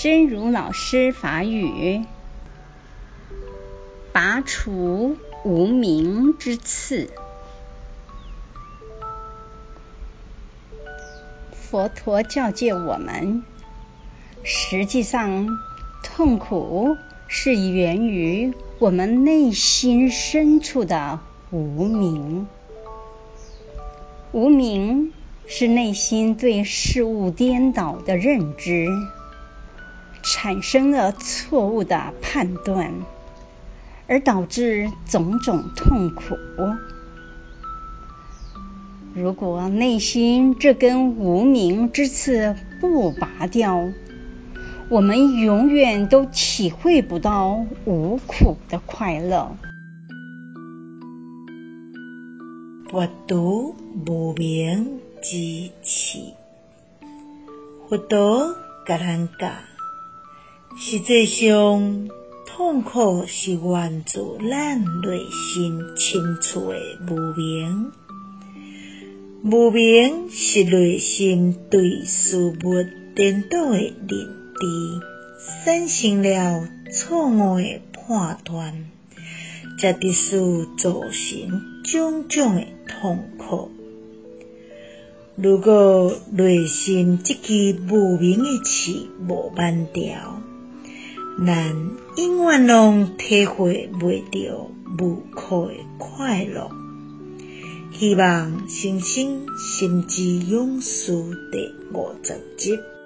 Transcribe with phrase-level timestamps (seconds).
[0.00, 2.04] 真如老师法语，
[4.12, 7.10] 拔除无名之刺。
[11.52, 13.42] 佛陀教诫我们，
[14.44, 15.48] 实际上
[16.04, 21.18] 痛苦是源于我们内心深处的
[21.50, 22.46] 无名。
[24.30, 25.12] 无名
[25.48, 28.86] 是内心对事物颠倒的认知。
[30.30, 32.92] 产生了错误的判断，
[34.06, 36.36] 而导致种种痛苦。
[39.14, 43.88] 如果内心这根无名之刺不拔掉，
[44.90, 49.56] 我们永远都体会不到无苦的快乐。
[52.90, 53.74] 拔除
[54.06, 56.18] 无明之刺，
[57.88, 58.54] 佛陀
[58.86, 59.77] 教咱教。
[60.80, 62.08] 实际上，
[62.46, 65.18] 痛苦是源自咱内
[65.52, 66.78] 心深处的
[67.10, 67.90] 无明。
[69.42, 72.54] 无明是内心对事物
[73.16, 75.00] 颠倒的认知，
[75.64, 78.88] 产生了错误的判断，
[79.80, 80.38] 才得使
[80.78, 83.72] 造成种种的痛苦。
[85.34, 90.40] 如果内心这根无明的刺无拔掉，
[91.46, 91.72] 咱
[92.16, 96.68] 永远拢体会袂到无苦诶快乐。
[97.92, 101.12] 希望新生心之勇士
[101.52, 102.97] 第五十集。